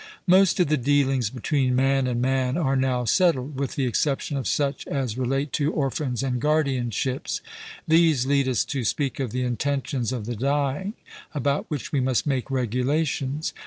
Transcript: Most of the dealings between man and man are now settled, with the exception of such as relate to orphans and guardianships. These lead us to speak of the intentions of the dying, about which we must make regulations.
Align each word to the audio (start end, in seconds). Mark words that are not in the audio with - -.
Most 0.25 0.59
of 0.59 0.65
the 0.65 0.77
dealings 0.77 1.29
between 1.29 1.75
man 1.75 2.07
and 2.07 2.19
man 2.19 2.57
are 2.57 2.75
now 2.75 3.05
settled, 3.05 3.59
with 3.59 3.75
the 3.75 3.85
exception 3.85 4.35
of 4.35 4.47
such 4.47 4.87
as 4.87 5.15
relate 5.15 5.53
to 5.53 5.71
orphans 5.71 6.23
and 6.23 6.41
guardianships. 6.41 7.39
These 7.87 8.25
lead 8.25 8.47
us 8.47 8.65
to 8.65 8.83
speak 8.83 9.19
of 9.19 9.29
the 9.29 9.43
intentions 9.43 10.11
of 10.11 10.25
the 10.25 10.35
dying, 10.35 10.95
about 11.35 11.65
which 11.69 11.91
we 11.91 11.99
must 11.99 12.25
make 12.25 12.49
regulations. 12.49 13.53